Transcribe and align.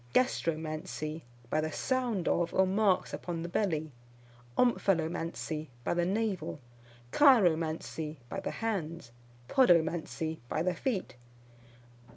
Gastromancy, 0.15 1.21
by 1.51 1.61
the 1.61 1.71
sound 1.71 2.27
of, 2.27 2.55
or 2.55 2.65
marks 2.65 3.13
upon 3.13 3.43
the 3.43 3.47
belly. 3.47 3.91
Omphalomancy, 4.57 5.67
by 5.83 5.93
the 5.93 6.07
navel. 6.07 6.59
Chiromancy, 7.11 8.17
by 8.27 8.39
the 8.39 8.49
hands. 8.49 9.11
Podomancy, 9.47 10.39
by 10.49 10.63
the 10.63 10.73
feet. 10.73 11.17